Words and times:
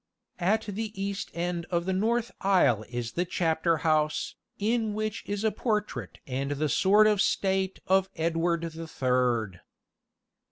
At 0.39 0.61
the 0.65 0.99
east 0.99 1.29
end 1.35 1.67
of 1.69 1.85
the 1.85 1.93
north 1.93 2.31
aisle 2.41 2.83
is 2.89 3.11
the 3.11 3.23
chapter 3.23 3.77
house, 3.85 4.33
in 4.57 4.95
which 4.95 5.21
is 5.27 5.43
a 5.43 5.51
portrait 5.51 6.17
and 6.25 6.49
the 6.53 6.69
sword 6.69 7.05
of 7.05 7.21
state 7.21 7.79
of 7.85 8.09
Edward 8.15 8.63
the 8.63 8.87
Third. 8.87 9.59